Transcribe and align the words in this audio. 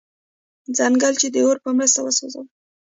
ځنګل 0.77 1.13
یې 1.21 1.29
د 1.35 1.37
اور 1.45 1.57
په 1.63 1.69
مرسته 1.77 1.99
وسوځاوه. 2.01 2.49